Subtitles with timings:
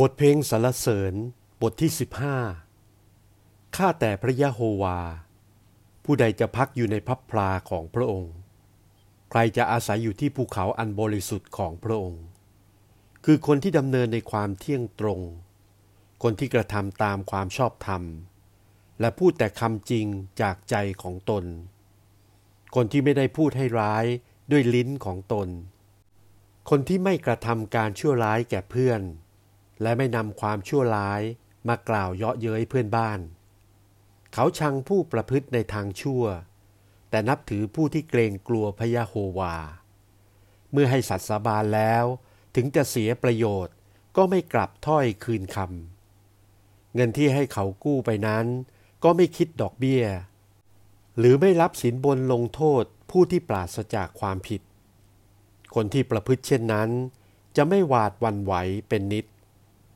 [0.00, 1.14] บทเพลงสรรเสริญ
[1.62, 1.90] บทที่
[3.02, 5.00] 15 ข้าแต่พระยะโฮวา
[6.04, 8.34] ผู้ใดจะพักอยู่ในพับพลาของพระองค์
[9.30, 12.24] ใครจะอาศัยอยู่ที่ภูเขาอันบริสุทธิ์ของพระองค์
[13.24, 15.20] คือคนที่ดำเนินในความเที่ยงตรง
[16.22, 18.02] คนที่กระทำตามความชอบธรรม
[19.00, 20.06] และพูดแต่คำจริง
[20.40, 21.44] จากใจของตน
[22.74, 24.04] คนที่ไม่ได้พูดให้ร้าย
[24.50, 25.48] ด้วยลิ้นของตน
[26.70, 29.02] คนที่ไม่กระทำการชั่วร้ายแก่เพื่อน
[29.82, 31.22] และไม่นำความชั่วร้าย
[31.68, 33.20] มากล่าวเยาะเย้ยเพื่อนบ้าน
[34.32, 36.24] เขาชังผู้ประพฤติในทางชั่ว
[37.10, 39.56] แต่นับถือผู้ที่เกรงกลัวพยะโฮวา
[40.72, 42.04] เมื่อให้สัตย์สาบานแล้ว
[42.54, 43.74] ถึงจะเสียประโยชน์
[44.16, 48.46] ก็ไม่กลับถ้อยคืนคำเงินที่ให้เขากู้ไปนั้น
[49.04, 50.04] ก็ไม่คิดดอกเบี้ย
[51.18, 54.62] หรือไม่รับสินบนลงโทษผู้ที่ปราศจากความผิด
[55.74, 56.90] คนที่ประพฤติเช่นนั้น
[57.56, 58.54] จะไม่หวาดวันไหว
[58.88, 59.26] เป็นนิด